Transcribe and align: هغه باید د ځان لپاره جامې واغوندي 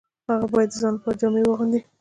هغه 0.29 0.45
باید 0.53 0.69
د 0.71 0.75
ځان 0.81 0.93
لپاره 0.95 1.19
جامې 1.19 1.41
واغوندي 1.45 1.79